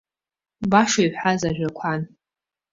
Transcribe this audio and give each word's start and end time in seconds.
Баша 0.71 1.01
иҳәаз 1.05 1.41
ажәақәан. 1.49 2.01